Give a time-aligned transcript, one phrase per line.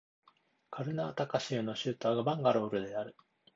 [0.71, 3.15] カルナータカ州の州都はバンガロールである